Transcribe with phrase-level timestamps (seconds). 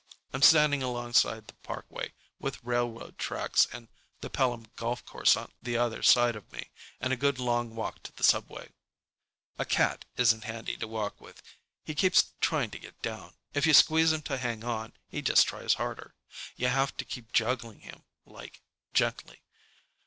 [0.33, 3.87] I'm standing alongside the parkway, with railroad tracks and
[4.21, 8.01] the Pelham golf course on the other side of me, and a good long walk
[8.01, 8.69] to the subway.
[9.59, 11.43] A cat isn't handy to walk with.
[11.83, 13.35] He keeps trying to get down.
[13.53, 16.15] If you squeeze him to hang on, he just tries harder.
[16.55, 18.63] You have to keep juggling him, like,
[18.95, 19.43] gently.